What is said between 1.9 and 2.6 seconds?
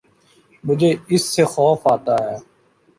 آتا ہے